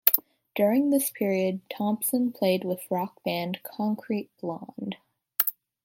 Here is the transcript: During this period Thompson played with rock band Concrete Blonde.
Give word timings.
During 0.55 0.89
this 0.89 1.11
period 1.11 1.61
Thompson 1.69 2.31
played 2.31 2.63
with 2.63 2.89
rock 2.89 3.21
band 3.23 3.59
Concrete 3.61 4.31
Blonde. 4.39 4.95